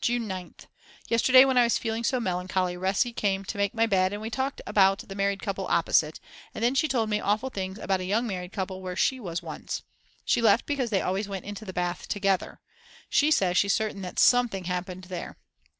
[0.00, 0.66] June 9th.
[1.08, 4.28] Yesterday, when I was feeling so melancholy, Resi came to make my bed, and we
[4.28, 6.18] talked about the married couple opposite,
[6.52, 9.40] and then she told me awful things about a young married couple where she was
[9.40, 9.84] once.
[10.24, 12.58] She left because they always went into the bath together;
[13.08, 15.36] she says she's certain that something happened there.